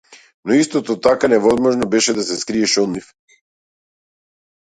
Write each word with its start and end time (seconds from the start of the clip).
Но 0.45 0.53
исто 0.55 0.95
така 1.01 1.27
невозможно 1.27 1.89
беше 1.93 2.15
да 2.21 2.25
се 2.29 2.39
скриеш 2.45 2.73
од 2.85 2.91
нив. 2.93 3.11